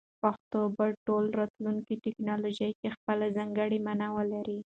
[0.21, 4.59] پښتو به په ټولو راتلونکو ټکنالوژیو کې خپله ځانګړې مانا ولري.